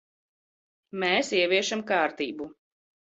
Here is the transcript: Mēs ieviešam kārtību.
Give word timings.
Mēs 1.03 1.29
ieviešam 1.39 1.83
kārtību. 1.91 2.49